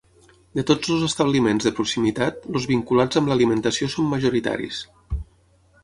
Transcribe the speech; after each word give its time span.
De 0.59 0.61
tots 0.69 0.93
els 0.95 1.03
establiments 1.07 1.67
de 1.67 1.73
proximitat, 1.81 2.41
els 2.55 2.65
vinculats 2.73 3.21
amb 3.21 3.33
l'alimentació 3.33 3.93
són 3.97 4.13
majoritaris. 4.15 4.83